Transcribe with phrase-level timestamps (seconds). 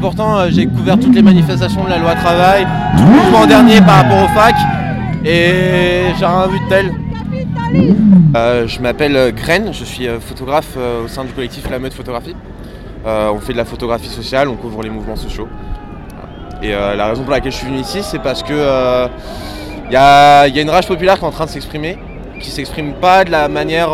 [0.00, 2.66] pourtant euh, j'ai couvert toutes les manifestations de la loi travail,
[2.96, 4.54] tout le mouvement dernier par rapport aux fac,
[5.24, 6.94] et j'ai rien vu de tel.
[8.36, 12.36] Euh, je m'appelle euh, Gren, je suis photographe au sein du collectif La Meute Photographie.
[13.04, 15.48] On fait de la photographie sociale, on couvre les mouvements sociaux.
[16.62, 19.08] Et la raison pour laquelle je suis venu ici, c'est parce que
[19.86, 21.96] il y, a, y a une rage populaire qui est en train de s'exprimer,
[22.38, 23.88] qui s'exprime pas de la manière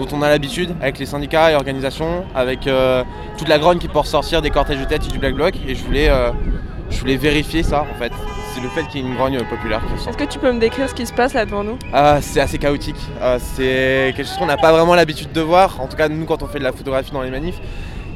[0.00, 3.04] dont on a l'habitude, avec les syndicats et organisations, avec euh,
[3.36, 5.54] toute la grogne qui peut ressortir des cortèges de tête et du Black Bloc.
[5.68, 6.30] Et je voulais, euh,
[6.88, 8.12] je voulais vérifier ça en fait.
[8.54, 10.08] C'est le fait qu'il y ait une grogne populaire qui ressort.
[10.08, 11.78] Est-ce que tu peux me décrire ce qui se passe là devant nous?
[11.92, 12.96] Ah, c'est assez chaotique.
[13.22, 15.80] Ah, c'est quelque chose qu'on n'a pas vraiment l'habitude de voir.
[15.80, 17.60] En tout cas, nous, quand on fait de la photographie dans les manifs,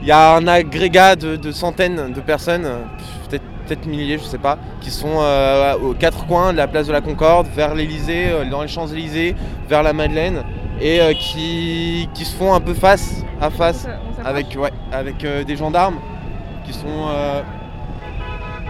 [0.00, 2.66] il y a un agrégat de, de centaines de personnes,
[3.28, 6.86] peut-être peut-être milliers, je sais pas, qui sont euh, aux quatre coins de la place
[6.86, 9.36] de la Concorde, vers l'Elysée, dans les Champs-Élysées,
[9.68, 10.42] vers la Madeleine,
[10.80, 13.86] et euh, qui, qui se font un peu face à face
[14.24, 15.96] avec, ouais, avec euh, des gendarmes
[16.64, 17.42] qui sont euh,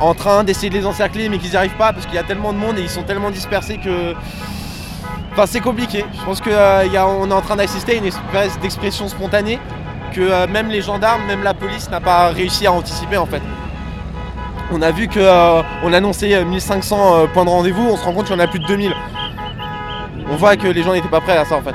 [0.01, 2.25] en train d'essayer de les encercler mais qu'ils n'y arrivent pas parce qu'il y a
[2.25, 4.15] tellement de monde et ils sont tellement dispersés que.
[5.33, 6.05] Enfin c'est compliqué.
[6.19, 9.59] Je pense qu'on est en train d'assister à une espèce d'expression spontanée
[10.13, 13.41] que même les gendarmes, même la police n'a pas réussi à anticiper en fait.
[14.75, 18.25] On a vu qu'on annonçait euh, 1500 euh, points de rendez-vous, on se rend compte
[18.25, 18.91] qu'il y en a plus de 2000.
[20.31, 21.75] On voit que les gens n'étaient pas prêts à ça en fait.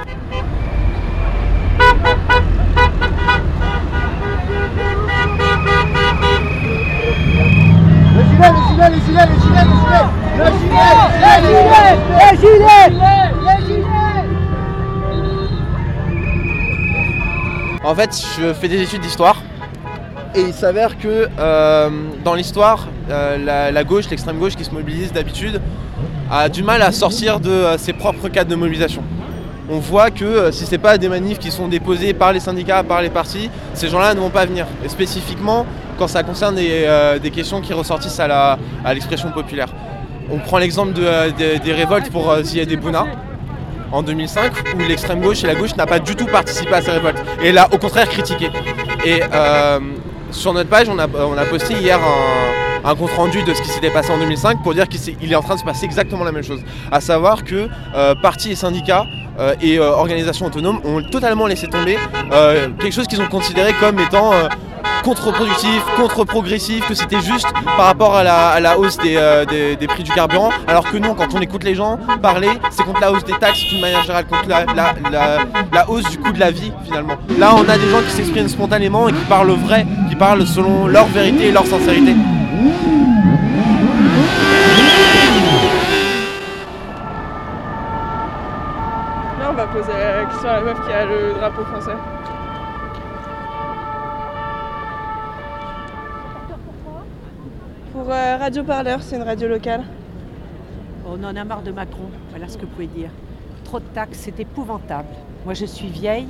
[8.16, 10.86] Les les gilets, les gilets, les gilets,
[11.18, 12.90] les gilets, les gilets,
[13.46, 13.98] les gilets.
[17.84, 19.42] En fait, je fais des études d'histoire.
[20.36, 21.90] Et il s'avère que euh,
[22.24, 25.62] dans l'histoire, euh, la, gauche, l'extrême gauche qui se mobilise d'habitude,
[26.30, 29.02] a du mal à sortir de euh, ses propres cadres de mobilisation.
[29.70, 33.02] On voit que si c'est pas des manifs qui sont déposés par les syndicats, par
[33.02, 34.68] les partis, ces gens-là ne vont pas venir.
[34.86, 35.66] Et spécifiquement
[35.98, 38.58] quand ça concerne des, euh, questions qui ressortissent à
[38.94, 39.68] l'expression populaire.
[40.30, 43.06] On prend l'exemple euh, des- révoltes pour euh, Ziad Bouna
[43.92, 46.92] en 2005 où l'extrême gauche et la gauche n'a pas du tout participé à ces
[46.92, 48.50] révoltes et l'a au contraire critiqué.
[49.06, 49.22] Et
[50.32, 51.98] sur notre page, on a, posté hier
[52.84, 55.42] un, compte rendu de ce qui s'était passé en 2005 pour dire qu'il est en
[55.42, 56.60] train de se passer exactement la même chose.
[56.92, 57.70] À savoir que
[58.22, 59.06] partis et syndicats
[59.62, 61.98] et organisations autonomes ont totalement laissé tomber
[62.82, 64.32] quelque chose qu'ils ont considéré comme étant
[65.12, 67.48] contre-productif, contre-progressif, que c'était juste
[67.78, 70.98] par rapport à la, à la hausse des, euh, des- prix du carburant, alors que
[70.98, 74.02] non, quand on écoute les gens parler, c'est contre la hausse des taxes d'une manière
[74.02, 75.38] générale, contre la, la- la-
[75.72, 77.14] la hausse du coût de la vie finalement.
[77.40, 80.88] Là, on a des gens qui s'expriment spontanément et qui parlent vrai, qui parlent selon
[80.88, 82.14] leur vérité et leur sincérité.
[89.40, 91.96] Là, on va poser la question à la meuf qui a le drapeau français.
[98.08, 99.84] Pour euh, Radio Parleur, c'est une radio locale.
[101.06, 103.10] On en a marre de Macron, voilà ce que vous pouvez dire.
[103.66, 105.10] Trop de taxes, c'est épouvantable.
[105.44, 106.30] Moi, je suis vieille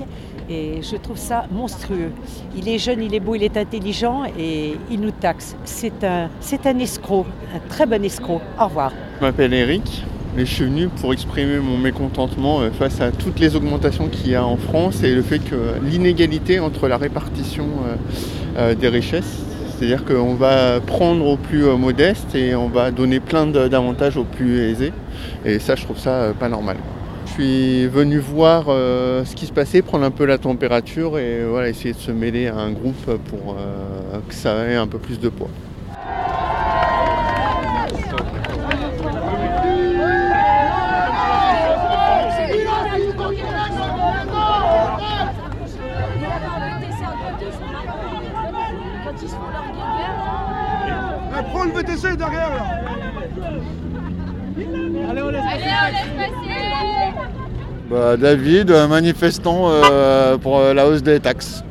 [0.50, 2.10] et je trouve ça monstrueux.
[2.56, 5.56] Il est jeune, il est beau, il est intelligent et il nous taxe.
[5.66, 8.42] C'est un, c'est un escroc, un très bon escroc.
[8.60, 8.92] Au revoir.
[9.20, 10.04] Je m'appelle Eric
[10.36, 14.32] et je suis venu pour exprimer mon mécontentement euh, face à toutes les augmentations qu'il
[14.32, 17.68] y a en France et le fait que l'inégalité entre la répartition
[18.58, 19.47] euh, des richesses,
[19.78, 24.24] c'est-à-dire qu'on va prendre aux plus euh, modestes et on va donner plein d'avantages aux
[24.24, 24.92] plus aisés.
[25.46, 26.78] Et ça, je trouve ça euh, pas normal.
[27.28, 31.44] Je suis venu voir euh, ce qui se passait, prendre un peu la température et
[31.46, 33.56] voilà, essayer de se mêler à un groupe pour
[34.28, 35.50] que ça ait un peu plus de poids.
[51.52, 52.66] Prends le VTC derrière là.
[55.10, 55.44] Allez, on laisse
[57.90, 61.64] Bah, David, euh, manifestant euh, pour euh, la hausse des taxes.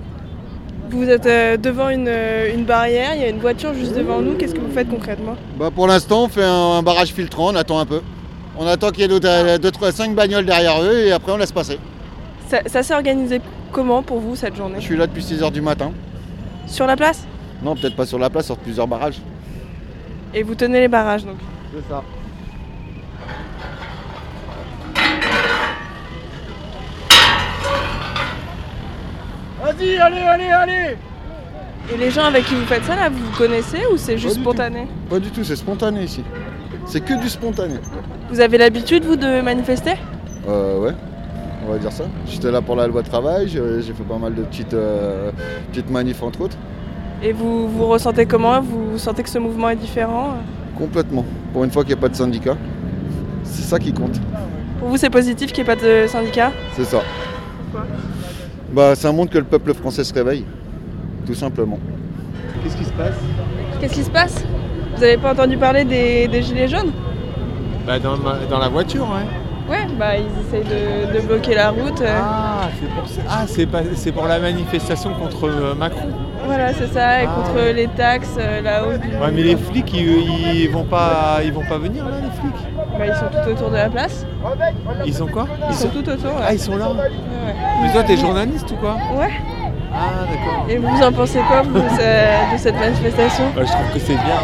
[0.88, 2.08] Vous êtes euh, devant une,
[2.54, 4.34] une barrière, il y a une voiture juste devant nous.
[4.34, 5.34] Qu'est-ce que vous faites concrètement?
[5.58, 8.00] Bah pour l'instant, on fait un, un barrage filtrant, on attend un peu.
[8.58, 11.78] On attend qu'il y ait 2 5 bagnoles derrière eux et après on laisse passer.
[12.48, 13.40] Ça, ça s'est organisé
[13.72, 14.76] comment pour vous cette journée?
[14.78, 15.92] Je suis là depuis 6h du matin.
[16.66, 17.26] Sur la place?
[17.62, 19.20] Non, peut-être pas sur la place, sur plusieurs barrages.
[20.32, 21.36] Et vous tenez les barrages donc?
[21.74, 22.02] C'est ça.
[29.76, 30.96] Vas-y, allez, allez, allez
[31.92, 34.36] Et les gens avec qui vous faites ça là, vous vous connaissez ou c'est juste
[34.40, 36.22] spontané Pas du tout, c'est spontané ici.
[36.86, 37.74] C'est que du spontané.
[38.30, 39.94] Vous avez l'habitude vous de manifester?
[40.48, 40.92] Euh, ouais,
[41.66, 42.04] on va dire ça.
[42.26, 45.30] J'étais là pour la loi travail, j'ai fait pas mal de petites, euh,
[45.72, 46.56] petites manifs entre autres.
[47.22, 48.60] Et vous vous ressentez comment?
[48.60, 50.34] Vous sentez que ce mouvement est différent?
[50.78, 51.24] Complètement.
[51.52, 52.56] Pour une fois qu'il n'y a pas de syndicat,
[53.42, 54.20] c'est ça qui compte.
[54.78, 56.52] Pour vous, c'est positif qu'il n'y ait pas de syndicat?
[56.74, 57.02] C'est ça.
[58.76, 60.44] Bah, ça montre que le peuple français se réveille,
[61.26, 61.78] tout simplement.
[62.62, 63.14] Qu'est-ce qui se passe
[63.80, 64.44] Qu'est-ce qui se passe?
[64.94, 66.92] Vous n'avez pas entendu parler des, des gilets jaunes?
[67.86, 69.70] Bah dans, ma- dans la voiture, ouais.
[69.74, 72.02] Ouais, bah ils essayent de, de bloquer la route.
[72.02, 72.18] euh.
[72.22, 76.08] Ah, c'est pour, ça- ah, c'est pas- c'est pour la manifestation contre euh, Macron.
[76.44, 77.34] Voilà, c'est ça, et Ah.
[77.34, 79.08] contre les taxes, euh, la hausse du...
[79.08, 82.65] Ouais, mais les flics, ils, ils vont pas, ils vont pas venir là, les flics?
[82.98, 84.24] Bah, ils sont tout autour de la place.
[85.04, 86.30] Ils sont quoi Ils sont tout autour.
[86.42, 86.88] Ah, ils sont là.
[86.88, 87.10] Ouais.
[87.82, 89.30] Mais toi, t'es journaliste ou quoi Ouais.
[89.92, 90.66] Ah, d'accord.
[90.68, 93.98] Et vous en pensez quoi vous, de, ce- de cette manifestation Bah, je trouve que
[93.98, 94.40] c'est bien.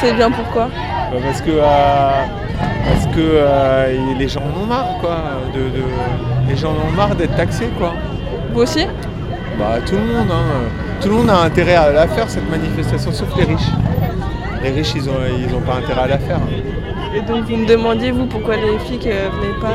[0.00, 0.68] C'est bien pourquoi
[1.10, 2.24] Bah, parce que, euh,
[2.86, 5.16] parce que euh, les gens en ont marre, quoi.
[5.54, 5.84] De, de-
[6.48, 7.92] les gens en ont marre d'être taxés, quoi.
[8.52, 8.86] Vous aussi
[9.58, 10.68] Bah, tout le monde, hein.
[11.00, 13.70] Tout le monde a intérêt à la faire, cette manifestation, sauf les riches.
[14.66, 16.40] Les riches, ils ont, ils ont pas intérêt à la faire.
[17.14, 19.68] Et donc vous me demandiez, vous, pourquoi les flics euh, venaient pas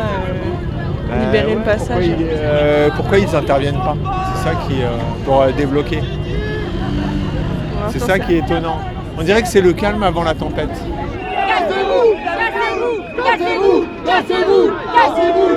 [1.13, 3.95] euh, libérer Euh, le passage Pourquoi ils, euh, pourquoi ils interviennent pas?
[4.35, 4.87] C'est ça qui, euh,
[5.23, 6.01] pour euh, débloquer.
[7.87, 8.79] C'est ça qui est étonnant.
[9.17, 10.67] On dirait que c'est le calme avant la tempête.
[10.67, 12.15] Cassez-vous!
[13.23, 13.85] Cassez-vous!
[14.05, 14.71] Cassez-vous!
[14.93, 15.51] Cassez-vous!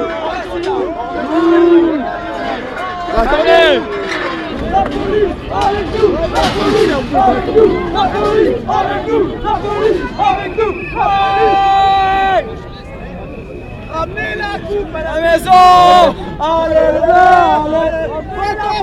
[3.16, 3.80] Attendez
[13.92, 15.52] Ramenez la coupe à la maison
[16.40, 17.22] Allez le bleu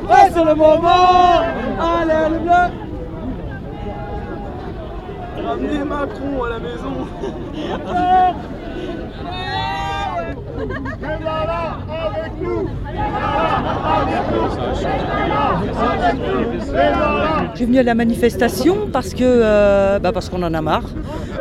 [0.09, 1.41] Allez C'est le moment
[1.79, 2.65] Allez le bleu
[5.45, 7.07] Ramenez Macron à la maison
[17.51, 20.89] Je suis venue à la manifestation parce que euh, bah parce qu'on en a marre.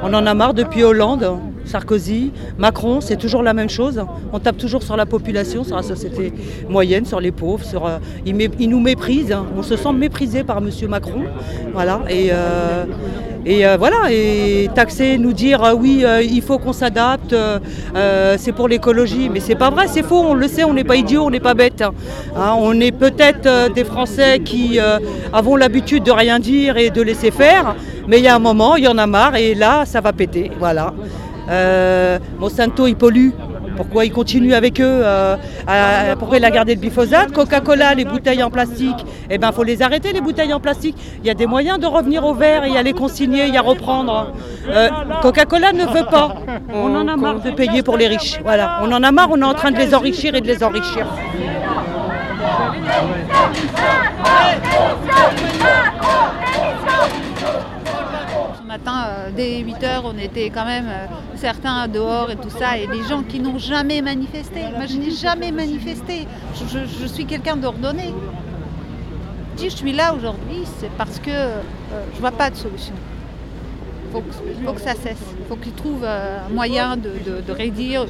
[0.02, 4.04] On en a marre depuis Hollande, Sarkozy, Macron, c'est toujours la même chose.
[4.32, 6.32] On tape toujours sur la population, sur la société
[6.68, 7.64] moyenne, sur les pauvres.
[7.64, 9.36] Sur, euh, ils, nous méprisent.
[9.56, 11.22] On se sent méprisé par Monsieur Macron.
[11.72, 12.00] Voilà.
[12.08, 12.84] Et, euh,
[13.46, 14.10] et euh, voilà.
[14.10, 17.34] Et taxer, nous dire euh, oui, euh, il faut qu'on s'adapte.
[18.38, 20.20] c'est pour l'écologie, mais c'est pas vrai, c'est faux.
[20.20, 21.82] On le sait, on n'est pas idiots, on n'est pas bêtes.
[21.82, 21.92] hein.
[22.36, 24.78] Hein, on est peut-être des Français qui
[25.32, 27.74] avons l'habitude de rien dire et de laisser faire,
[28.06, 30.12] mais il y a un moment, il y en a marre et là, ça va
[30.12, 30.50] péter.
[30.58, 30.92] Voilà.
[32.38, 33.30] Monsanto, il pollue.
[33.80, 35.36] Pourquoi il continue avec eux euh,
[35.66, 39.62] à- Pourquoi il a gardé le glyphosate Coca-Cola, les bouteilles en plastique, eh ben faut
[39.62, 40.96] les arrêter les bouteilles en plastique.
[41.22, 43.62] Il y a des moyens de revenir au verre et à les consigner et à
[43.62, 44.34] reprendre.
[44.68, 44.90] Euh,
[45.22, 46.34] Coca-Cola ne veut pas.
[46.74, 48.38] On en a marre de payer pour les riches.
[48.44, 49.28] Voilà, on en a marre.
[49.30, 51.06] On est en train de les enrichir et de les enrichir.
[58.86, 61.06] Euh, dès 8h, on était quand même euh,
[61.36, 64.62] certains dehors et tout ça, et des gens qui n'ont jamais manifesté.
[64.74, 66.26] Moi, je n'ai jamais manifesté.
[66.54, 68.14] Je, suis quelqu'un d'ordonné.
[69.56, 71.60] Si je suis là aujourd'hui, c'est parce que euh,
[72.10, 72.94] je ne vois pas de solution.
[74.06, 74.12] Il
[74.64, 75.22] faut, que- ça cesse.
[75.38, 77.12] Il faut qu'ils trouvent un moyen de,
[77.52, 78.06] réduire,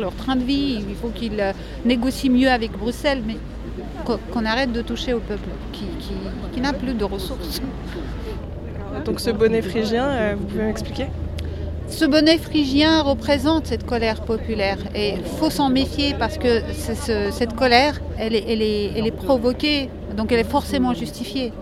[0.00, 0.82] leur train de vie.
[0.88, 1.42] Il faut qu'ils
[1.84, 3.36] négocient mieux avec Bruxelles, mais
[4.06, 7.60] qu'on arrête de toucher au peuple qui n'a plus de ressources.
[9.04, 11.06] Donc ce bonnet phrygien, euh, vous pouvez m'expliquer?
[11.88, 18.00] Ce bonnet phrygien représente cette colère populaire et faut s'en méfier parce que cette colère,
[18.18, 21.52] elle est, provoquée, donc elle est forcément justifiée.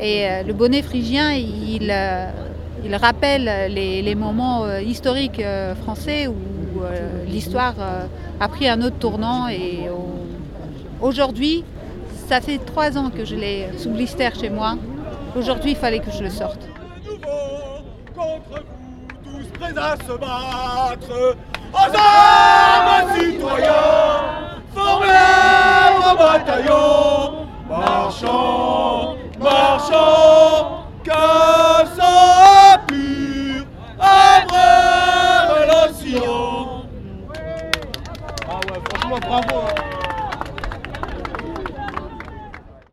[0.00, 2.26] Et euh, le bonnet phrygien, il, euh,
[2.84, 5.42] il rappelle les, les moments historiques
[5.82, 6.34] français où
[7.26, 7.76] l'histoire
[8.40, 11.64] a pris un autre tournant et au- aujourd'hui,
[12.28, 14.76] ça fait trois ans que je l'ai sous blister chez moi.
[15.36, 16.68] Aujourd'hui, il fallait que je le sorte.
[18.14, 18.62] Contre
[19.24, 21.36] vous, tous prêts à se battre.
[21.72, 24.53] Aux armes, citoyens